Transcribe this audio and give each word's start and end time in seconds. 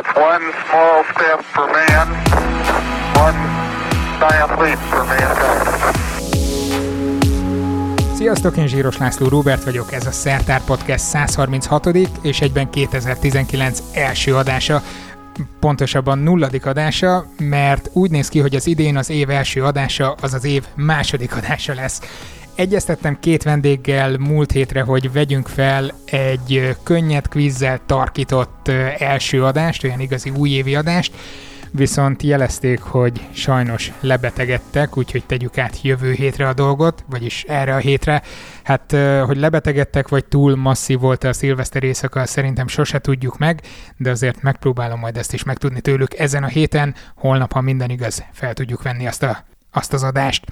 It's 0.00 0.16
one 0.16 0.44
small 0.68 1.02
step 1.12 1.40
for 1.54 1.66
man, 1.76 2.08
one 3.26 3.38
giant 4.20 4.60
leap 4.60 4.78
for 4.78 5.04
mankind. 5.04 5.94
Sziasztok, 8.14 8.56
én 8.56 8.66
Zsíros 8.66 8.98
László 8.98 9.28
Róbert 9.28 9.64
vagyok, 9.64 9.92
ez 9.92 10.06
a 10.06 10.10
Szertár 10.10 10.60
Podcast 10.64 11.04
136. 11.04 11.86
és 12.22 12.40
egyben 12.40 12.70
2019 12.70 13.82
első 13.94 14.36
adása, 14.36 14.82
pontosabban 15.60 16.18
nulladik 16.18 16.66
adása, 16.66 17.24
mert 17.38 17.90
úgy 17.92 18.10
néz 18.10 18.28
ki, 18.28 18.38
hogy 18.38 18.54
az 18.54 18.66
idén 18.66 18.96
az 18.96 19.10
év 19.10 19.30
első 19.30 19.64
adása 19.64 20.14
az 20.20 20.34
az 20.34 20.44
év 20.44 20.64
második 20.74 21.36
adása 21.36 21.74
lesz. 21.74 22.00
Egyeztettem 22.60 23.18
két 23.20 23.42
vendéggel 23.42 24.18
múlt 24.18 24.52
hétre, 24.52 24.82
hogy 24.82 25.12
vegyünk 25.12 25.48
fel 25.48 25.92
egy 26.04 26.76
könnyed 26.82 27.28
kvízzel 27.28 27.80
tarkított 27.86 28.68
első 28.98 29.44
adást, 29.44 29.84
olyan 29.84 30.00
igazi 30.00 30.30
újévi 30.30 30.74
adást, 30.74 31.14
viszont 31.70 32.22
jelezték, 32.22 32.80
hogy 32.80 33.26
sajnos 33.32 33.92
lebetegedtek, 34.00 34.96
úgyhogy 34.96 35.24
tegyük 35.26 35.58
át 35.58 35.82
jövő 35.82 36.12
hétre 36.12 36.48
a 36.48 36.52
dolgot, 36.52 37.04
vagyis 37.10 37.44
erre 37.48 37.74
a 37.74 37.78
hétre. 37.78 38.22
Hát, 38.62 38.96
hogy 39.26 39.36
lebetegedtek, 39.36 40.08
vagy 40.08 40.24
túl 40.24 40.56
masszív 40.56 40.98
volt 40.98 41.24
a 41.24 41.32
szilveszter 41.32 41.82
éjszaka, 41.82 42.26
szerintem 42.26 42.68
sose 42.68 42.98
tudjuk 42.98 43.38
meg, 43.38 43.62
de 43.96 44.10
azért 44.10 44.42
megpróbálom 44.42 44.98
majd 44.98 45.16
ezt 45.16 45.32
is 45.32 45.42
megtudni 45.42 45.80
tőlük 45.80 46.18
ezen 46.18 46.42
a 46.44 46.48
héten, 46.48 46.94
holnap, 47.16 47.52
ha 47.52 47.60
minden 47.60 47.90
igaz, 47.90 48.24
fel 48.32 48.54
tudjuk 48.54 48.82
venni 48.82 49.06
azt 49.06 49.22
a 49.22 49.48
azt 49.70 49.92
az 49.92 50.02
adást. 50.02 50.44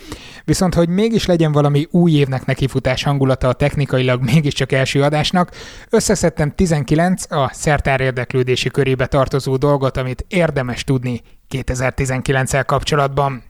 Viszont, 0.45 0.75
hogy 0.75 0.89
mégis 0.89 1.27
legyen 1.27 1.53
valami 1.53 1.87
új 1.91 2.13
évnek 2.13 2.45
nekifutás 2.45 3.03
hangulata 3.03 3.49
a 3.49 3.53
technikailag 3.53 4.23
mégiscsak 4.23 4.73
első 4.73 5.03
adásnak, 5.03 5.51
összeszedtem 5.91 6.55
19 6.55 7.33
a 7.33 7.51
szertár 7.53 8.01
érdeklődési 8.01 8.71
körébe 8.71 9.07
tartozó 9.07 9.57
dolgot, 9.57 9.97
amit 9.97 10.25
érdemes 10.29 10.85
tudni 10.85 11.23
2019-el 11.51 12.63
kapcsolatban. 12.66 13.43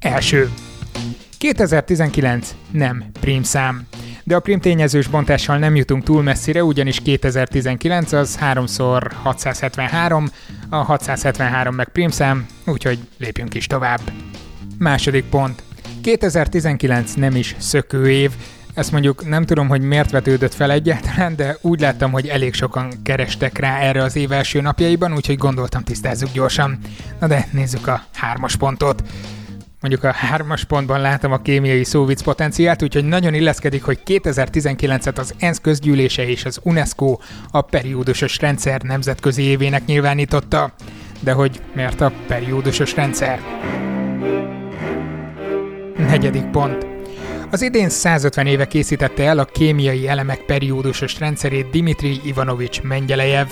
Első. 0.00 0.50
2019 1.38 2.54
nem 2.70 3.04
prímszám 3.20 3.86
de 4.26 4.34
a 4.34 4.40
prim 4.40 4.60
tényezős 4.60 5.06
bontással 5.06 5.58
nem 5.58 5.76
jutunk 5.76 6.02
túl 6.04 6.22
messzire, 6.22 6.64
ugyanis 6.64 7.00
2019 7.00 8.12
az 8.12 8.38
3x673, 8.40 10.28
a 10.68 10.76
673 10.76 11.74
meg 11.74 11.88
primszám, 11.88 12.46
úgyhogy 12.66 12.98
lépjünk 13.18 13.54
is 13.54 13.66
tovább. 13.66 14.00
Második 14.78 15.24
pont. 15.24 15.62
2019 16.02 17.12
nem 17.14 17.36
is 17.36 17.54
szökő 17.58 18.10
év, 18.10 18.30
ezt 18.74 18.92
mondjuk 18.92 19.28
nem 19.28 19.44
tudom, 19.44 19.68
hogy 19.68 19.80
miért 19.80 20.10
vetődött 20.10 20.54
fel 20.54 20.70
egyáltalán, 20.70 21.36
de 21.36 21.56
úgy 21.60 21.80
láttam, 21.80 22.10
hogy 22.10 22.26
elég 22.26 22.54
sokan 22.54 22.92
kerestek 23.02 23.58
rá 23.58 23.78
erre 23.78 24.02
az 24.02 24.16
év 24.16 24.32
első 24.32 24.60
napjaiban, 24.60 25.14
úgyhogy 25.14 25.36
gondoltam 25.36 25.82
tisztázzuk 25.82 26.32
gyorsan. 26.32 26.78
Na 27.20 27.26
de 27.26 27.48
nézzük 27.52 27.86
a 27.86 28.02
hármas 28.14 28.56
pontot 28.56 29.02
mondjuk 29.88 30.14
a 30.14 30.16
hármas 30.16 30.64
pontban 30.64 31.00
látom 31.00 31.32
a 31.32 31.42
kémiai 31.42 31.84
szóvic 31.84 32.22
potenciált, 32.22 32.82
úgyhogy 32.82 33.04
nagyon 33.04 33.34
illeszkedik, 33.34 33.82
hogy 33.82 33.98
2019-et 34.06 35.18
az 35.18 35.34
ENSZ 35.38 35.60
közgyűlése 35.60 36.28
és 36.28 36.44
az 36.44 36.60
UNESCO 36.62 37.18
a 37.50 37.60
periódusos 37.60 38.38
rendszer 38.38 38.82
nemzetközi 38.82 39.42
évének 39.42 39.84
nyilvánította. 39.84 40.72
De 41.20 41.32
hogy 41.32 41.60
miért 41.74 42.00
a 42.00 42.12
periódusos 42.26 42.94
rendszer? 42.94 43.40
Negyedik 45.96 46.44
pont. 46.44 46.95
Az 47.50 47.62
idén 47.62 47.88
150 47.88 48.46
éve 48.46 48.66
készítette 48.66 49.24
el 49.24 49.38
a 49.38 49.44
kémiai 49.44 50.08
elemek 50.08 50.40
periódusos 50.40 51.18
rendszerét 51.18 51.70
Dimitri 51.70 52.20
Ivanovics 52.24 52.82
Mengyelejev. 52.82 53.46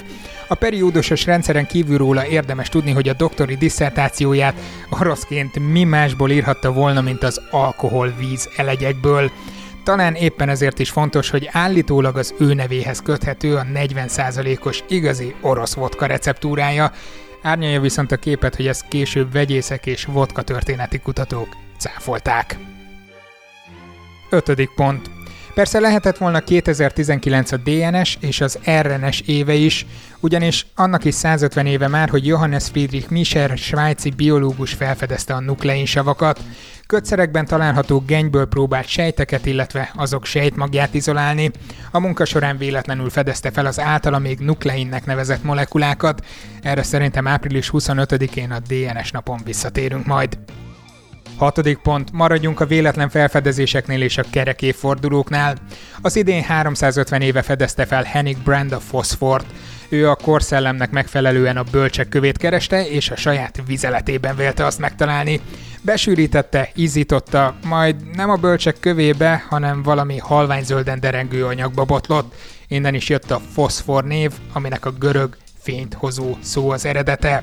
A 0.48 0.54
periódusos 0.54 1.24
rendszeren 1.24 1.66
kívül 1.66 1.98
róla 1.98 2.26
érdemes 2.26 2.68
tudni, 2.68 2.90
hogy 2.90 3.08
a 3.08 3.12
doktori 3.12 3.54
disszertációját 3.54 4.54
oroszként 4.90 5.58
mi 5.72 5.84
másból 5.84 6.30
írhatta 6.30 6.72
volna, 6.72 7.00
mint 7.00 7.22
az 7.22 7.40
alkohol-víz 7.50 8.48
elegyekből. 8.56 9.30
Talán 9.84 10.14
éppen 10.14 10.48
ezért 10.48 10.78
is 10.78 10.90
fontos, 10.90 11.30
hogy 11.30 11.48
állítólag 11.52 12.16
az 12.16 12.34
ő 12.38 12.54
nevéhez 12.54 13.02
köthető 13.02 13.56
a 13.56 13.66
40%-os 13.74 14.82
igazi 14.88 15.34
orosz 15.40 15.74
vodka 15.74 16.06
receptúrája, 16.06 16.92
Árnyalja 17.42 17.80
viszont 17.80 18.12
a 18.12 18.16
képet, 18.16 18.56
hogy 18.56 18.66
ezt 18.66 18.88
később 18.88 19.32
vegyészek 19.32 19.86
és 19.86 20.04
vodka 20.04 20.42
történeti 20.42 20.98
kutatók 20.98 21.48
cáfolták. 21.78 22.56
Ötödik 24.34 24.70
pont. 24.74 25.10
Persze 25.54 25.80
lehetett 25.80 26.18
volna 26.18 26.40
2019 26.40 27.52
a 27.52 27.56
DNS 27.56 28.16
és 28.20 28.40
az 28.40 28.58
RNS 28.80 29.20
éve 29.20 29.52
is, 29.52 29.86
ugyanis 30.20 30.66
annak 30.74 31.04
is 31.04 31.14
150 31.14 31.66
éve 31.66 31.88
már, 31.88 32.08
hogy 32.08 32.26
Johannes 32.26 32.64
Friedrich 32.64 33.10
Mischer, 33.10 33.58
svájci 33.58 34.10
biológus 34.10 34.72
felfedezte 34.72 35.34
a 35.34 35.40
nukleinsavakat. 35.40 36.40
Kötszerekben 36.86 37.46
található 37.46 38.02
genyből 38.06 38.46
próbált 38.46 38.86
sejteket, 38.86 39.46
illetve 39.46 39.90
azok 39.96 40.24
sejtmagját 40.24 40.94
izolálni. 40.94 41.50
A 41.90 41.98
munka 41.98 42.24
során 42.24 42.56
véletlenül 42.56 43.10
fedezte 43.10 43.50
fel 43.50 43.66
az 43.66 43.80
általa 43.80 44.18
még 44.18 44.38
nukleinnek 44.38 45.06
nevezett 45.06 45.42
molekulákat. 45.42 46.26
Erre 46.62 46.82
szerintem 46.82 47.26
április 47.26 47.70
25-én 47.72 48.50
a 48.50 48.58
DNS 48.58 49.10
napon 49.10 49.40
visszatérünk 49.44 50.06
majd. 50.06 50.38
Hatodik 51.38 51.78
pont, 51.78 52.12
maradjunk 52.12 52.60
a 52.60 52.66
véletlen 52.66 53.08
felfedezéseknél 53.08 54.02
és 54.02 54.18
a 54.18 54.24
kerek 54.30 54.62
évfordulóknál. 54.62 55.56
Az 56.02 56.16
idén 56.16 56.42
350 56.42 57.20
éve 57.20 57.42
fedezte 57.42 57.86
fel 57.86 58.02
Henning 58.02 58.36
Brand 58.42 58.72
a 58.72 58.80
foszfort. 58.80 59.46
Ő 59.88 60.08
a 60.08 60.14
korszellemnek 60.14 60.90
megfelelően 60.90 61.56
a 61.56 61.62
bölcsek 61.70 62.08
kövét 62.08 62.38
kereste, 62.38 62.88
és 62.88 63.10
a 63.10 63.16
saját 63.16 63.62
vizeletében 63.66 64.36
vélte 64.36 64.64
azt 64.64 64.78
megtalálni. 64.78 65.40
Besűrítette, 65.82 66.70
ízította, 66.74 67.54
majd 67.64 67.96
nem 68.16 68.30
a 68.30 68.36
bölcsek 68.36 68.80
kövébe, 68.80 69.44
hanem 69.48 69.82
valami 69.82 70.18
halványzölden 70.18 71.00
derengő 71.00 71.44
anyagba 71.44 71.84
botlott. 71.84 72.34
Innen 72.68 72.94
is 72.94 73.08
jött 73.08 73.30
a 73.30 73.40
foszfor 73.52 74.04
név, 74.04 74.32
aminek 74.52 74.86
a 74.86 74.90
görög 74.90 75.36
fényt 75.62 75.94
hozó 75.94 76.36
szó 76.42 76.70
az 76.70 76.84
eredete. 76.84 77.42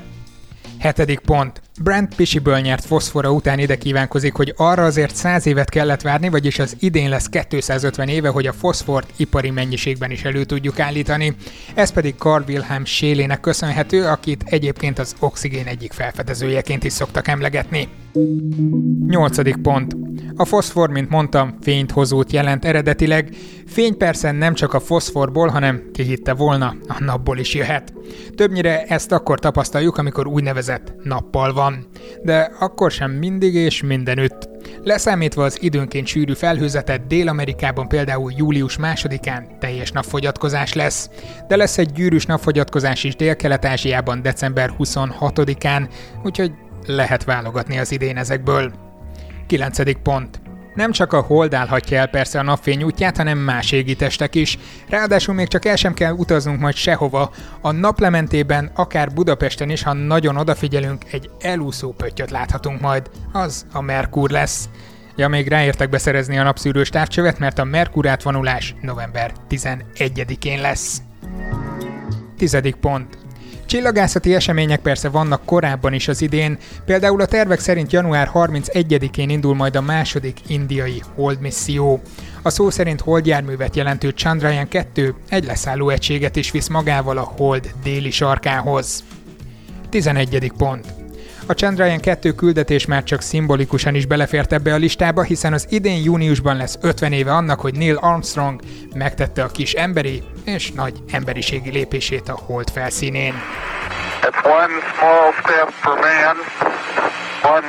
Hetedik 0.82 1.20
pont. 1.20 1.62
Brand 1.84 2.16
Pisiből 2.16 2.60
nyert 2.60 2.86
foszfora 2.86 3.32
után 3.32 3.60
ide 3.60 3.78
kívánkozik, 3.78 4.34
hogy 4.34 4.54
arra 4.58 4.84
azért 4.84 5.16
100 5.16 5.46
évet 5.46 5.70
kellett 5.70 6.02
várni, 6.02 6.30
vagyis 6.30 6.60
az 6.60 6.76
idén 6.80 7.10
lesz 7.10 7.28
250 7.50 8.08
éve, 8.08 8.30
hogy 8.30 8.48
a 8.48 8.54
foszfort 8.54 9.14
ipari 9.16 9.50
mennyiségben 9.50 10.12
is 10.12 10.24
elő 10.24 10.44
tudjuk 10.44 10.80
állítani. 10.80 11.36
Ez 11.74 11.92
pedig 11.92 12.16
Carl 12.18 12.44
Wilhelm 12.48 12.86
Schélének 12.86 13.40
köszönhető, 13.40 14.06
akit 14.06 14.44
egyébként 14.46 15.00
az 15.00 15.16
oxigén 15.20 15.66
egyik 15.66 15.92
felfedezőjeként 15.92 16.84
is 16.84 16.94
szoktak 16.94 17.28
emlegetni. 17.28 17.88
Nyolcadik 19.08 19.56
pont. 19.56 19.96
A 20.36 20.46
foszfor, 20.46 20.90
mint 20.90 21.10
mondtam, 21.10 21.58
fényt 21.62 21.92
hozót 21.92 22.32
jelent 22.32 22.66
eredetileg. 22.66 23.30
Fény 23.68 23.98
persze 23.98 24.32
nem 24.32 24.54
csak 24.54 24.74
a 24.74 24.80
foszforból, 24.80 25.48
hanem 25.48 25.82
ki 25.94 26.04
hitte 26.04 26.34
volna, 26.34 26.76
a 26.88 27.04
napból 27.04 27.38
is 27.38 27.54
jöhet. 27.54 27.94
Többnyire 28.36 28.84
ezt 28.84 29.12
akkor 29.12 29.40
tapasztaljuk, 29.40 29.98
amikor 29.98 30.28
úgynevezett 30.28 30.94
nappal 31.04 31.54
van. 31.54 31.88
De 32.24 32.52
akkor 32.60 32.92
sem 32.92 33.12
mindig 33.12 33.54
és 33.56 33.82
mindenütt. 33.82 34.50
Leszámítva 34.84 35.44
az 35.44 35.58
időnként 35.62 36.08
sűrű 36.08 36.34
felhőzetet 36.34 37.08
Dél-Amerikában 37.08 37.88
például 37.88 38.32
július 38.36 38.78
másodikán 38.78 39.60
teljes 39.60 39.92
napfogyatkozás 39.92 40.74
lesz, 40.74 41.10
de 41.48 41.56
lesz 41.56 41.78
egy 41.78 41.92
gyűrűs 41.92 42.26
napfogyatkozás 42.26 43.04
is 43.04 43.16
Dél-Kelet-Ázsiában 43.16 44.22
december 44.22 44.74
26-án, 44.80 45.90
úgyhogy 46.24 46.52
lehet 46.86 47.24
válogatni 47.24 47.78
az 47.78 47.92
idén 47.92 48.18
ezekből. 48.18 48.74
9. 49.48 50.02
pont. 50.02 50.41
Nem 50.74 50.92
csak 50.92 51.14
a 51.14 51.22
hold 51.22 51.54
állhatja 51.54 51.98
el 51.98 52.08
persze 52.08 52.40
a 52.40 52.44
napfény 52.44 52.84
útját, 52.84 53.18
hanem 53.18 53.38
más 53.38 53.72
égitestek 53.72 54.36
is. 54.36 54.58
Ráadásul 54.90 55.34
még 55.34 55.48
csak 55.48 55.66
el 55.66 55.76
sem 55.76 55.94
kell 55.94 56.14
utaznunk 56.14 56.60
majd 56.60 56.76
sehova. 56.76 57.32
A 57.62 57.72
naplementében, 57.72 58.72
akár 58.76 59.14
Budapesten 59.14 59.70
is, 59.70 59.84
ha 59.84 59.94
nagyon 59.94 60.38
odafigyelünk, 60.38 61.04
egy 61.12 61.30
elúszó 61.40 61.92
pöttyöt 61.92 62.32
láthatunk 62.32 62.82
majd. 62.82 63.10
Az 63.32 63.66
a 63.72 63.82
Merkur 63.82 64.30
lesz. 64.30 64.70
Ja, 65.16 65.28
még 65.28 65.48
ráértek 65.48 65.90
beszerezni 65.90 66.38
a 66.38 66.44
napszűrős 66.44 66.90
távcsövet, 66.90 67.40
mert 67.40 67.60
a 67.60 67.64
Merkur 67.64 68.08
átvonulás 68.08 68.76
november 68.82 69.34
11-én 69.50 70.62
lesz. 70.62 71.02
Tizedik 72.38 72.76
pont. 72.76 73.18
Csillagászati 73.72 74.36
események 74.36 74.80
persze 74.80 75.10
vannak 75.10 75.46
korábban 75.46 75.94
is 75.94 76.08
az 76.08 76.22
idén, 76.22 76.58
például 76.86 77.22
a 77.22 77.26
tervek 77.26 77.60
szerint 77.60 77.92
január 77.92 78.32
31-én 78.34 79.30
indul 79.30 79.56
majd 79.56 79.76
a 79.76 79.82
második 79.82 80.38
indiai 80.48 81.02
Hold 81.16 81.42
misszió. 81.42 82.02
A 82.42 82.50
szó 82.50 82.70
szerint 82.70 83.02
holdjárművet 83.02 83.76
jelentő 83.76 84.10
Chandrayaan 84.10 84.68
2 84.68 85.16
egy 85.30 85.46
leszálló 85.46 85.90
egységet 85.90 86.36
is 86.36 86.52
visz 86.52 86.68
magával 86.68 87.18
a 87.18 87.32
Hold 87.38 87.74
déli 87.84 88.12
sarkához. 88.12 89.04
11. 89.90 90.52
pont. 90.58 91.01
A 91.46 91.54
Chandrayaan 91.54 92.00
2 92.00 92.32
küldetés 92.32 92.86
már 92.86 93.04
csak 93.04 93.22
szimbolikusan 93.22 93.96
is 93.96 94.06
belefért 94.06 94.54
ebbe 94.54 94.74
a 94.74 94.78
listába, 94.78 95.24
hiszen 95.24 95.54
az 95.54 95.66
idén 95.70 96.04
júniusban 96.04 96.56
lesz 96.56 96.78
50 96.82 97.12
éve 97.12 97.34
annak, 97.34 97.60
hogy 97.60 97.76
Neil 97.76 97.96
Armstrong 97.96 98.62
megtette 98.96 99.44
a 99.44 99.48
kis 99.48 99.74
emberi 99.74 100.24
és 100.46 100.72
nagy 100.72 100.94
emberiségi 101.12 101.72
lépését 101.72 102.30
a 102.30 102.40
hold 102.46 102.70
felszínén. 102.70 103.34
It's 104.22 104.46
one 104.46 104.74
small 104.96 105.32
step 105.44 105.70
for 105.70 105.94
man, 105.94 106.38
one 107.56 107.68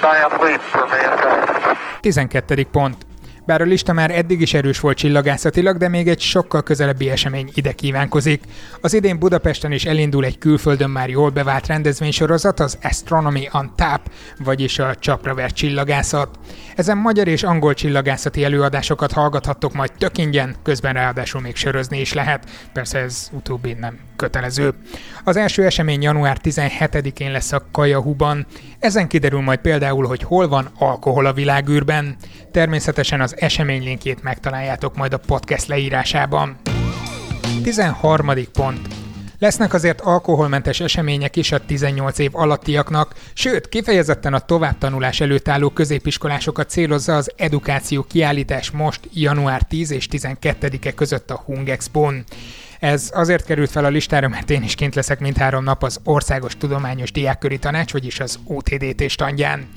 giant 0.00 0.42
leap 0.42 0.60
for 0.60 0.88
mankind. 0.88 1.76
12. 2.00 2.66
pont. 2.70 2.96
Bár 3.46 3.60
a 3.60 3.64
lista 3.64 3.92
már 3.92 4.10
eddig 4.10 4.40
is 4.40 4.54
erős 4.54 4.80
volt 4.80 4.96
csillagászatilag, 4.96 5.76
de 5.76 5.88
még 5.88 6.08
egy 6.08 6.20
sokkal 6.20 6.62
közelebbi 6.62 7.10
esemény 7.10 7.50
ide 7.54 7.72
kívánkozik. 7.72 8.42
Az 8.80 8.94
idén 8.94 9.18
Budapesten 9.18 9.72
is 9.72 9.84
elindul 9.84 10.24
egy 10.24 10.38
külföldön 10.38 10.90
már 10.90 11.08
jól 11.08 11.30
bevált 11.30 11.66
rendezvénysorozat, 11.66 12.60
az 12.60 12.78
Astronomy 12.82 13.48
on 13.52 13.72
Tap, 13.76 14.10
vagyis 14.38 14.78
a 14.78 14.94
csapravert 14.94 15.54
csillagászat. 15.54 16.38
Ezen 16.76 16.98
magyar 16.98 17.28
és 17.28 17.42
angol 17.42 17.74
csillagászati 17.74 18.44
előadásokat 18.44 19.12
hallgathattok 19.12 19.72
majd 19.72 19.92
tök 19.98 20.18
ingyen, 20.18 20.56
közben 20.62 20.92
ráadásul 20.92 21.40
még 21.40 21.56
sörözni 21.56 22.00
is 22.00 22.12
lehet, 22.12 22.48
persze 22.72 22.98
ez 22.98 23.28
utóbbi 23.32 23.72
nem 23.72 23.98
kötelező. 24.16 24.74
Az 25.24 25.36
első 25.36 25.64
esemény 25.64 26.02
január 26.02 26.38
17-én 26.42 27.30
lesz 27.30 27.52
a 27.52 27.66
Kajahuban. 27.72 28.46
Ezen 28.78 29.08
kiderül 29.08 29.40
majd 29.40 29.58
például, 29.58 30.06
hogy 30.06 30.22
hol 30.22 30.48
van 30.48 30.68
alkohol 30.78 31.26
a 31.26 31.32
világűrben. 31.32 32.16
Természetesen 32.52 33.20
az 33.20 33.33
esemény 33.36 33.82
linkjét 33.82 34.22
megtaláljátok 34.22 34.96
majd 34.96 35.12
a 35.12 35.18
podcast 35.18 35.66
leírásában. 35.66 36.56
13. 37.62 38.30
pont. 38.52 38.88
Lesznek 39.38 39.74
azért 39.74 40.00
alkoholmentes 40.00 40.80
események 40.80 41.36
is 41.36 41.52
a 41.52 41.64
18 41.64 42.18
év 42.18 42.30
alattiaknak, 42.32 43.14
sőt, 43.32 43.68
kifejezetten 43.68 44.34
a 44.34 44.38
továbbtanulás 44.38 45.20
előtt 45.20 45.48
álló 45.48 45.70
középiskolásokat 45.70 46.70
célozza 46.70 47.16
az 47.16 47.32
edukáció 47.36 48.02
kiállítás 48.02 48.70
most 48.70 49.00
január 49.12 49.62
10 49.62 49.90
és 49.90 50.08
12-e 50.10 50.92
között 50.92 51.30
a 51.30 51.42
Hung 51.44 51.68
Expo-n. 51.68 52.24
Ez 52.80 53.10
azért 53.14 53.44
került 53.44 53.70
fel 53.70 53.84
a 53.84 53.88
listára, 53.88 54.28
mert 54.28 54.50
én 54.50 54.62
is 54.62 54.74
kint 54.74 54.94
leszek 54.94 55.20
mindhárom 55.20 55.64
nap 55.64 55.82
az 55.82 56.00
Országos 56.04 56.56
Tudományos 56.56 57.12
Diákköri 57.12 57.58
Tanács, 57.58 57.92
vagyis 57.92 58.20
az 58.20 58.38
OTDT 58.44 59.08
standján. 59.08 59.68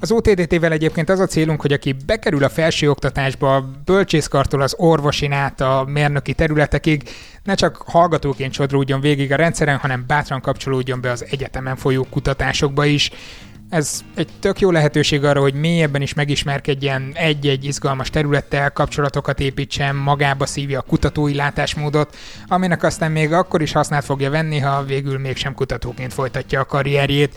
Az 0.00 0.12
OTDT-vel 0.12 0.72
egyébként 0.72 1.08
az 1.08 1.20
a 1.20 1.26
célunk, 1.26 1.60
hogy 1.60 1.72
aki 1.72 1.94
bekerül 2.06 2.44
a 2.44 2.48
felsőoktatásba, 2.48 3.64
bölcsészkartól 3.84 4.60
az 4.60 4.74
orvosin 4.78 5.32
át 5.32 5.60
a 5.60 5.84
mérnöki 5.88 6.32
területekig, 6.32 7.08
ne 7.42 7.54
csak 7.54 7.76
hallgatóként 7.86 8.52
sodródjon 8.52 9.00
végig 9.00 9.32
a 9.32 9.36
rendszeren, 9.36 9.76
hanem 9.76 10.04
bátran 10.06 10.40
kapcsolódjon 10.40 11.00
be 11.00 11.10
az 11.10 11.24
egyetemen 11.30 11.76
folyó 11.76 12.06
kutatásokba 12.10 12.84
is. 12.84 13.10
Ez 13.68 14.00
egy 14.14 14.28
tök 14.40 14.60
jó 14.60 14.70
lehetőség 14.70 15.24
arra, 15.24 15.40
hogy 15.40 15.54
mélyebben 15.54 16.02
is 16.02 16.14
megismerkedjen 16.14 17.12
egy-egy 17.14 17.64
izgalmas 17.64 18.10
területtel, 18.10 18.70
kapcsolatokat 18.70 19.40
építsen, 19.40 19.96
magába 19.96 20.46
szívja 20.46 20.78
a 20.78 20.82
kutatói 20.82 21.34
látásmódot, 21.34 22.16
aminek 22.46 22.82
aztán 22.82 23.12
még 23.12 23.32
akkor 23.32 23.62
is 23.62 23.72
hasznát 23.72 24.04
fogja 24.04 24.30
venni, 24.30 24.58
ha 24.58 24.84
végül 24.84 25.18
mégsem 25.18 25.54
kutatóként 25.54 26.12
folytatja 26.12 26.60
a 26.60 26.64
karrierjét. 26.64 27.36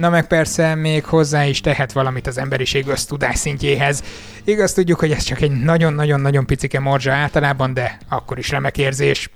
Na 0.00 0.10
meg 0.10 0.26
persze 0.26 0.74
még 0.74 1.04
hozzá 1.04 1.44
is 1.44 1.60
tehet 1.60 1.92
valamit 1.92 2.26
az 2.26 2.38
emberiség 2.38 2.86
ösztudás 2.86 3.38
szintjéhez. 3.38 4.02
Igaz 4.44 4.72
tudjuk, 4.72 4.98
hogy 4.98 5.10
ez 5.10 5.22
csak 5.22 5.40
egy 5.40 5.50
nagyon-nagyon-nagyon 5.50 6.46
picike 6.46 6.80
morzsa 6.80 7.12
általában, 7.12 7.74
de 7.74 7.98
akkor 8.08 8.38
is 8.38 8.50
remek 8.50 8.78
érzés. 8.78 9.30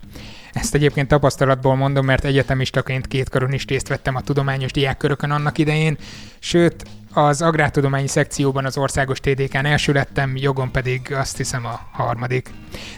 Ezt 0.52 0.74
egyébként 0.74 1.08
tapasztalatból 1.08 1.76
mondom, 1.76 2.04
mert 2.04 2.24
egyetemistaként 2.24 3.06
két 3.06 3.28
karon 3.28 3.52
is 3.52 3.66
részt 3.66 3.88
vettem 3.88 4.14
a 4.14 4.20
tudományos 4.20 4.72
diákkörökön 4.72 5.30
annak 5.30 5.58
idején, 5.58 5.96
sőt, 6.38 6.84
az 7.14 7.42
agrártudományi 7.42 8.06
szekcióban 8.06 8.64
az 8.64 8.76
országos 8.76 9.20
TDK-n 9.20 9.64
első 9.64 9.92
lettem, 9.92 10.36
jogon 10.36 10.70
pedig 10.70 11.12
azt 11.12 11.36
hiszem 11.36 11.66
a 11.66 11.80
harmadik. 11.92 12.50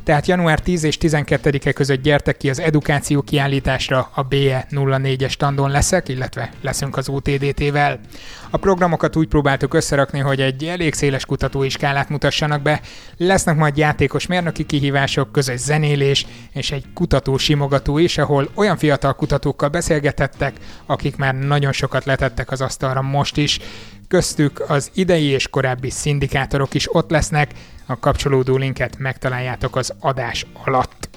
Tehát 0.04 0.26
január 0.26 0.60
10 0.60 0.84
és 0.84 0.98
12-e 1.00 1.72
között 1.72 2.02
gyertek 2.02 2.36
ki 2.36 2.50
az 2.50 2.60
edukáció 2.60 3.22
kiállításra, 3.22 4.10
a 4.14 4.22
BE 4.22 4.66
04-es 4.70 5.30
standon 5.30 5.70
leszek, 5.70 6.08
illetve 6.08 6.50
leszünk 6.60 6.96
az 6.96 7.08
OTDT-vel. 7.08 8.00
A 8.50 8.56
programokat 8.56 9.16
úgy 9.16 9.28
próbáltuk 9.28 9.74
összerakni, 9.74 10.18
hogy 10.18 10.40
egy 10.40 10.64
elég 10.64 10.94
széles 10.94 11.26
kutatói 11.26 11.68
skálát 11.68 12.08
mutassanak 12.08 12.62
be, 12.62 12.80
lesznek 13.16 13.56
majd 13.56 13.76
játékos 13.76 14.26
mérnöki 14.26 14.64
kihívások, 14.64 15.32
közös 15.32 15.60
zenélés 15.60 16.26
és 16.52 16.70
egy 16.70 16.84
kutató 16.94 17.36
simogató 17.36 17.98
is, 17.98 18.18
ahol 18.18 18.48
olyan 18.54 18.76
fiatal 18.76 19.14
kutatókkal 19.14 19.68
beszélgetettek, 19.68 20.54
akik 20.86 21.16
már 21.16 21.34
nagyon 21.34 21.72
sokat 21.72 22.04
letettek 22.04 22.50
az 22.50 22.60
asztalra 22.60 23.02
most 23.02 23.36
is, 23.36 23.58
köztük 24.08 24.64
az 24.68 24.90
idei 24.94 25.24
és 25.24 25.48
korábbi 25.48 25.90
szindikátorok 25.90 26.74
is 26.74 26.94
ott 26.94 27.10
lesznek, 27.10 27.50
a 27.86 27.98
kapcsolódó 27.98 28.56
linket 28.56 28.98
megtaláljátok 28.98 29.76
az 29.76 29.94
adás 30.00 30.46
alatt. 30.64 31.08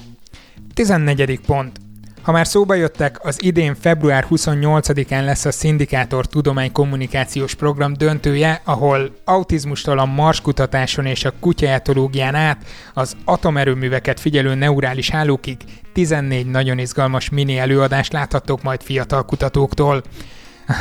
14. 0.74 1.40
pont. 1.46 1.80
Ha 2.22 2.32
már 2.32 2.48
szóba 2.48 2.74
jöttek, 2.74 3.26
az 3.26 3.44
idén 3.44 3.76
február 3.76 4.26
28-án 4.30 5.24
lesz 5.24 5.46
a 5.46 5.52
Szindikátor 5.52 6.28
Tudománykommunikációs 6.28 7.56
Program 7.56 7.94
döntője, 7.94 8.62
ahol 8.64 9.16
autizmustól 9.26 10.00
a 10.00 10.06
marskutatáson 10.06 11.06
és 11.06 11.26
a 11.26 11.34
kutyaetológián 11.40 12.36
át 12.36 12.66
az 12.94 13.16
atomerőműveket 13.26 14.20
figyelő 14.20 14.54
neurális 14.54 15.10
hálókig 15.10 15.58
14 15.94 16.46
nagyon 16.46 16.80
izgalmas 16.80 17.30
mini 17.30 17.58
előadást 17.58 18.14
láthattok 18.14 18.64
majd 18.64 18.82
fiatal 18.82 19.26
kutatóktól 19.26 20.04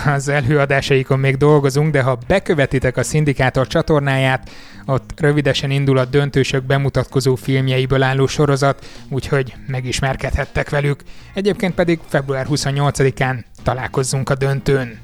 az 0.06 0.28
előadásaikon 0.28 1.18
még 1.18 1.36
dolgozunk, 1.36 1.92
de 1.92 2.02
ha 2.02 2.18
bekövetitek 2.26 2.96
a 2.96 3.02
Szindikátor 3.02 3.66
csatornáját, 3.66 4.50
ott 4.86 5.20
rövidesen 5.20 5.70
indul 5.70 5.98
a 5.98 6.04
döntősök 6.04 6.64
bemutatkozó 6.64 7.34
filmjeiből 7.34 8.02
álló 8.02 8.26
sorozat, 8.26 8.86
úgyhogy 9.08 9.54
megismerkedhettek 9.66 10.70
velük. 10.70 11.02
Egyébként 11.34 11.74
pedig 11.74 11.98
február 12.06 12.46
28-án 12.50 13.44
találkozzunk 13.62 14.30
a 14.30 14.34
döntőn. 14.34 14.98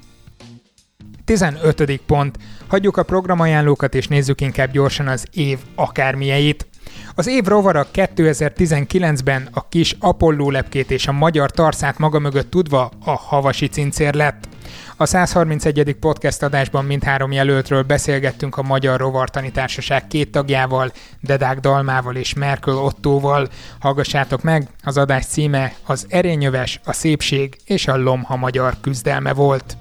15. 1.25 2.01
pont. 2.07 2.39
Hagyjuk 2.67 2.97
a 2.97 3.03
programajánlókat 3.03 3.95
és 3.95 4.09
nézzük 4.09 4.41
inkább 4.41 4.71
gyorsan 4.71 5.09
az 5.09 5.27
év 5.33 5.59
akármilyeit. 5.75 6.67
Az 7.15 7.27
év 7.27 7.45
rovara 7.45 7.87
2019-ben 7.95 9.49
a 9.53 9.69
kis 9.69 9.97
Apolló 10.01 10.51
lepkét 10.51 10.91
és 10.91 11.07
a 11.07 11.13
magyar 11.13 11.51
tarszát 11.51 11.99
maga 11.99 12.19
mögött 12.19 12.51
tudva 12.51 12.91
a 13.05 13.11
havasi 13.11 13.67
cincér 13.67 14.15
lett. 14.15 14.49
A 14.97 15.07
131. 15.07 15.97
podcast 16.01 16.43
adásban 16.43 16.85
mindhárom 16.85 17.33
jelöltről 17.33 17.83
beszélgettünk 17.83 18.57
a 18.57 18.63
Magyar 18.63 19.01
Rovartani 19.01 19.51
Társaság 19.51 20.07
két 20.07 20.31
tagjával, 20.31 20.93
Dedák 21.21 21.61
Dalmával 21.61 22.17
és 22.17 22.35
Merkel 22.35 22.77
Ottóval. 22.77 23.49
Hallgassátok 23.81 24.43
meg, 24.43 24.69
az 24.83 24.97
adás 24.97 25.27
címe 25.27 25.75
az 25.87 26.07
erényöves, 26.09 26.81
a 26.85 26.93
szépség 26.93 27.57
és 27.65 27.87
a 27.87 27.97
lomha 27.97 28.37
magyar 28.37 28.75
küzdelme 28.81 29.33
volt. 29.33 29.77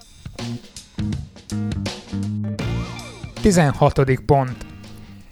16. 3.42 4.02
pont. 4.26 4.66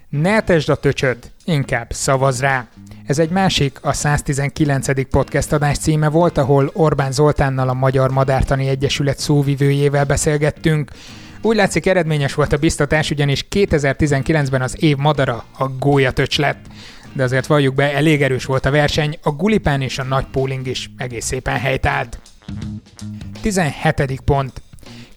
Ne 0.10 0.42
tesd 0.42 0.70
a 0.70 0.76
töcsöt, 0.76 1.32
inkább 1.46 1.92
szavaz 1.92 2.42
rá. 2.42 2.68
Ez 3.06 3.20
egy 3.20 3.30
másik, 3.30 3.80
a 3.82 3.94
119. 3.94 5.10
podcast 5.10 5.52
adás 5.52 5.78
címe 5.78 6.10
volt, 6.10 6.38
ahol 6.38 6.72
Orbán 6.74 7.12
Zoltánnal 7.12 7.70
a 7.70 7.74
Magyar 7.74 8.12
Madártani 8.12 8.68
Egyesület 8.68 9.20
szóvivőjével 9.20 10.06
beszélgettünk. 10.06 10.92
Úgy 11.42 11.56
látszik 11.56 11.86
eredményes 11.86 12.34
volt 12.34 12.54
a 12.54 12.58
biztatás, 12.58 13.12
ugyanis 13.12 13.46
2019-ben 13.50 14.62
az 14.62 14.84
év 14.84 14.98
madara 14.98 15.44
a 15.58 15.68
gólyatöcs 15.68 16.38
lett. 16.38 16.66
De 17.14 17.24
azért 17.24 17.46
valljuk 17.46 17.76
be, 17.76 17.94
elég 17.94 18.22
erős 18.22 18.46
volt 18.46 18.66
a 18.66 18.72
verseny, 18.72 19.18
a 19.22 19.32
gulipán 19.32 19.82
és 19.82 20.00
a 20.00 20.04
nagy 20.04 20.26
póling 20.26 20.68
is 20.68 20.90
egész 20.98 21.26
szépen 21.26 21.58
helytált. 21.58 22.20
17. 23.42 24.22
pont. 24.26 24.62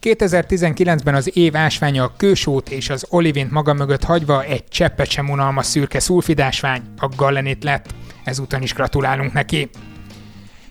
2019-ben 0.04 1.14
az 1.14 1.36
év 1.36 1.56
ásványa 1.56 2.04
a 2.04 2.12
kősót 2.16 2.70
és 2.70 2.90
az 2.90 3.06
olivint 3.10 3.50
maga 3.50 3.72
mögött 3.72 4.04
hagyva 4.04 4.42
egy 4.42 4.64
cseppet 4.68 5.10
sem 5.10 5.30
unalmas 5.30 5.66
szürke 5.66 6.00
szulfidásvány, 6.00 6.82
a 6.96 7.08
galenit 7.16 7.64
lett. 7.64 7.86
Ezúton 8.24 8.62
is 8.62 8.74
gratulálunk 8.74 9.32
neki. 9.32 9.70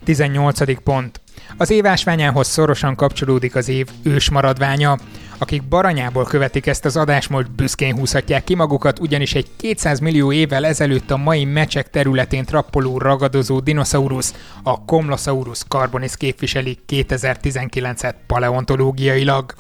18. 0.04 0.84
pont. 0.84 1.22
Az 1.58 1.70
év 1.70 1.86
ásványához 1.86 2.48
szorosan 2.48 2.96
kapcsolódik 2.96 3.56
az 3.56 3.70
év 3.70 3.88
ős 4.04 4.30
maradványa. 4.30 4.98
Akik 5.38 5.64
baranyából 5.64 6.24
követik 6.24 6.68
ezt 6.68 6.86
az 6.86 6.98
adásmód, 6.98 7.52
büszkén 7.52 7.98
húzhatják 7.98 8.44
ki 8.44 8.56
magukat, 8.56 9.00
ugyanis 9.00 9.34
egy 9.34 9.48
200 9.56 10.00
millió 10.00 10.32
évvel 10.32 10.66
ezelőtt 10.66 11.12
a 11.12 11.18
mai 11.18 11.46
mecsek 11.46 11.90
területén 11.90 12.46
trappoló 12.46 12.98
ragadozó 12.98 13.60
dinoszaurusz, 13.60 14.34
a 14.64 14.86
Komlosaurus 14.86 15.64
carbonis 15.68 16.18
képviseli 16.18 16.78
2019-et 16.88 18.14
paleontológiailag. 18.28 19.54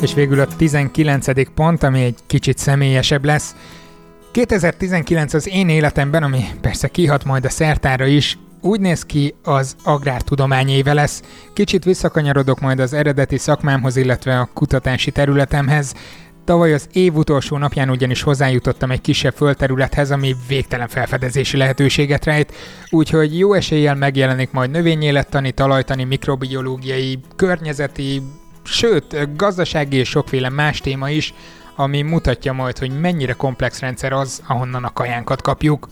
És 0.00 0.14
végül 0.14 0.40
a 0.40 0.46
19. 0.56 1.52
pont, 1.54 1.82
ami 1.82 2.02
egy 2.02 2.18
kicsit 2.26 2.58
személyesebb 2.58 3.24
lesz. 3.24 3.54
2019 4.30 5.34
az 5.34 5.48
én 5.48 5.68
életemben, 5.68 6.22
ami 6.22 6.44
persze 6.60 6.88
kihat 6.88 7.24
majd 7.24 7.44
a 7.44 7.50
szertára 7.50 8.06
is, 8.06 8.38
úgy 8.66 8.80
néz 8.80 9.02
ki, 9.02 9.34
az 9.42 9.76
agrártudomány 9.84 10.68
éve 10.68 10.92
lesz. 10.92 11.22
Kicsit 11.52 11.84
visszakanyarodok 11.84 12.60
majd 12.60 12.80
az 12.80 12.92
eredeti 12.92 13.38
szakmámhoz, 13.38 13.96
illetve 13.96 14.38
a 14.38 14.48
kutatási 14.54 15.10
területemhez. 15.10 15.94
Tavaly 16.44 16.72
az 16.72 16.88
év 16.92 17.14
utolsó 17.14 17.56
napján 17.56 17.90
ugyanis 17.90 18.22
hozzájutottam 18.22 18.90
egy 18.90 19.00
kisebb 19.00 19.34
földterülethez, 19.34 20.10
ami 20.10 20.36
végtelen 20.48 20.88
felfedezési 20.88 21.56
lehetőséget 21.56 22.24
rejt, 22.24 22.52
úgyhogy 22.90 23.38
jó 23.38 23.52
eséllyel 23.52 23.94
megjelenik 23.94 24.50
majd 24.50 24.70
növényélettani, 24.70 25.52
talajtani, 25.52 26.04
mikrobiológiai, 26.04 27.18
környezeti, 27.36 28.22
sőt, 28.62 29.36
gazdasági 29.36 29.96
és 29.96 30.08
sokféle 30.08 30.48
más 30.48 30.80
téma 30.80 31.10
is, 31.10 31.34
ami 31.76 32.02
mutatja 32.02 32.52
majd, 32.52 32.78
hogy 32.78 33.00
mennyire 33.00 33.32
komplex 33.32 33.80
rendszer 33.80 34.12
az, 34.12 34.42
ahonnan 34.46 34.84
a 34.84 34.92
kajánkat 34.92 35.42
kapjuk. 35.42 35.88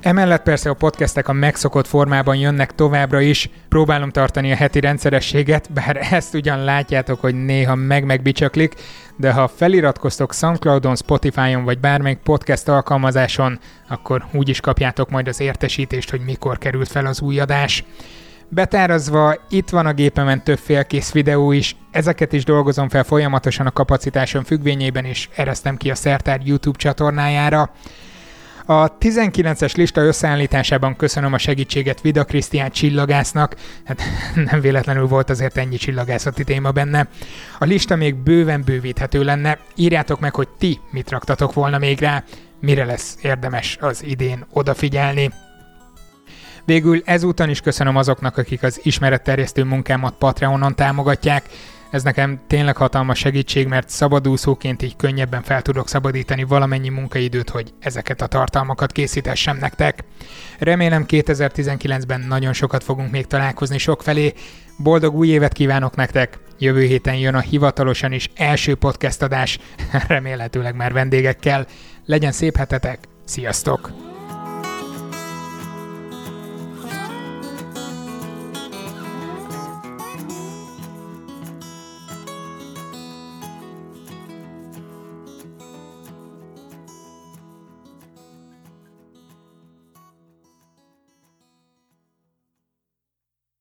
Emellett 0.00 0.42
persze 0.42 0.70
a 0.70 0.74
podcastek 0.74 1.28
a 1.28 1.32
megszokott 1.32 1.86
formában 1.86 2.36
jönnek 2.36 2.74
továbbra 2.74 3.20
is, 3.20 3.50
próbálom 3.68 4.10
tartani 4.10 4.52
a 4.52 4.56
heti 4.56 4.80
rendszerességet, 4.80 5.72
bár 5.72 5.96
ezt 6.10 6.34
ugyan 6.34 6.64
látjátok, 6.64 7.20
hogy 7.20 7.44
néha 7.44 7.74
meg-megbicsaklik, 7.74 8.74
de 9.16 9.32
ha 9.32 9.48
feliratkoztok 9.48 10.34
Soundcloudon, 10.34 10.96
Spotify-on 10.96 11.64
vagy 11.64 11.78
bármelyik 11.78 12.18
podcast 12.18 12.68
alkalmazáson, 12.68 13.58
akkor 13.88 14.24
úgy 14.32 14.48
is 14.48 14.60
kapjátok 14.60 15.10
majd 15.10 15.28
az 15.28 15.40
értesítést, 15.40 16.10
hogy 16.10 16.20
mikor 16.20 16.58
került 16.58 16.88
fel 16.88 17.06
az 17.06 17.20
új 17.20 17.40
adás. 17.40 17.84
Betárazva, 18.48 19.34
itt 19.48 19.68
van 19.68 19.86
a 19.86 19.92
gépemen 19.92 20.44
több 20.44 20.58
félkész 20.58 21.12
videó 21.12 21.52
is, 21.52 21.76
ezeket 21.90 22.32
is 22.32 22.44
dolgozom 22.44 22.88
fel 22.88 23.04
folyamatosan 23.04 23.66
a 23.66 23.70
kapacitásom 23.70 24.44
függvényében, 24.44 25.04
és 25.04 25.28
eresztem 25.34 25.76
ki 25.76 25.90
a 25.90 25.94
Szertár 25.94 26.40
YouTube 26.44 26.78
csatornájára. 26.78 27.70
A 28.66 28.98
19-es 28.98 29.76
lista 29.76 30.00
összeállításában 30.00 30.96
köszönöm 30.96 31.32
a 31.32 31.38
segítséget 31.38 32.00
Vida 32.00 32.24
Krisztián 32.24 32.70
csillagásznak, 32.70 33.56
hát 33.84 34.02
nem 34.50 34.60
véletlenül 34.60 35.06
volt 35.06 35.30
azért 35.30 35.56
ennyi 35.56 35.76
csillagászati 35.76 36.44
téma 36.44 36.70
benne. 36.70 37.08
A 37.58 37.64
lista 37.64 37.96
még 37.96 38.14
bőven 38.14 38.62
bővíthető 38.64 39.22
lenne, 39.22 39.58
írjátok 39.74 40.20
meg, 40.20 40.34
hogy 40.34 40.48
ti 40.58 40.80
mit 40.90 41.10
raktatok 41.10 41.52
volna 41.52 41.78
még 41.78 42.00
rá, 42.00 42.24
mire 42.60 42.84
lesz 42.84 43.18
érdemes 43.22 43.76
az 43.80 44.04
idén 44.04 44.46
odafigyelni. 44.50 45.30
Végül 46.66 47.02
ezúton 47.04 47.50
is 47.50 47.60
köszönöm 47.60 47.96
azoknak, 47.96 48.36
akik 48.36 48.62
az 48.62 48.80
ismeretterjesztő 48.82 49.64
munkámat 49.64 50.14
Patreonon 50.18 50.74
támogatják. 50.74 51.48
Ez 51.90 52.02
nekem 52.02 52.40
tényleg 52.46 52.76
hatalmas 52.76 53.18
segítség, 53.18 53.66
mert 53.66 53.88
szabadúszóként 53.88 54.82
így 54.82 54.96
könnyebben 54.96 55.42
fel 55.42 55.62
tudok 55.62 55.88
szabadítani 55.88 56.44
valamennyi 56.44 56.88
munkaidőt, 56.88 57.50
hogy 57.50 57.72
ezeket 57.80 58.20
a 58.20 58.26
tartalmakat 58.26 58.92
készítessem 58.92 59.56
nektek. 59.56 60.04
Remélem 60.58 61.04
2019-ben 61.08 62.20
nagyon 62.20 62.52
sokat 62.52 62.84
fogunk 62.84 63.10
még 63.10 63.26
találkozni 63.26 63.78
sokfelé. 63.78 64.32
Boldog 64.78 65.14
új 65.14 65.28
évet 65.28 65.52
kívánok 65.52 65.96
nektek! 65.96 66.38
Jövő 66.58 66.82
héten 66.82 67.16
jön 67.16 67.34
a 67.34 67.40
hivatalosan 67.40 68.12
is 68.12 68.30
első 68.34 68.74
podcast 68.74 69.22
adás, 69.22 69.58
remélhetőleg 70.08 70.76
már 70.76 70.92
vendégekkel. 70.92 71.66
Legyen 72.04 72.32
szép 72.32 72.56
hetetek, 72.56 72.98
sziasztok! 73.24 74.15